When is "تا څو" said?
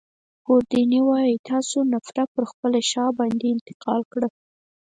1.47-1.79